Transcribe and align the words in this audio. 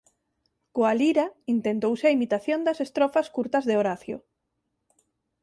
Coa 0.75 0.93
lira 1.01 1.25
intentouse 1.55 2.05
a 2.07 2.13
imitación 2.17 2.59
das 2.63 2.81
estrofas 2.85 3.27
curtas 3.35 3.63
de 3.69 3.77
Horacio. 3.79 4.17